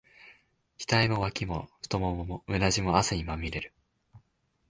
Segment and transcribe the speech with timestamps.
[0.79, 3.71] 額も、脇も、太腿も、うなじも、汗にまみれる。